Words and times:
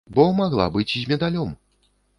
Бо 0.13 0.23
магла 0.39 0.67
быць 0.79 0.89
з 0.95 1.03
медалём. 1.15 1.57